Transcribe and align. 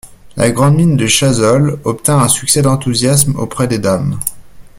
La 0.35 0.49
grande 0.49 0.77
mine 0.77 0.97
de 0.97 1.05
Chazolles 1.05 1.77
obtint 1.83 2.17
un 2.17 2.27
succès 2.27 2.63
d'enthousiasme 2.63 3.35
auprès 3.35 3.67
des 3.67 3.77
dames. 3.77 4.17